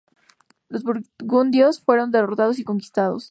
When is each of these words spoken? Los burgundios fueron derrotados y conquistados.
Los 0.67 0.81
burgundios 0.83 1.79
fueron 1.79 2.09
derrotados 2.09 2.57
y 2.57 2.63
conquistados. 2.63 3.19